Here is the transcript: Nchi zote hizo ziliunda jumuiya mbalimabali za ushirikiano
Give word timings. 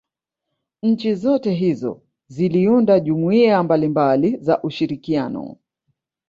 Nchi 0.83 1.15
zote 1.15 1.53
hizo 1.53 2.01
ziliunda 2.27 2.99
jumuiya 2.99 3.63
mbalimabali 3.63 4.37
za 4.37 4.61
ushirikiano 4.61 5.55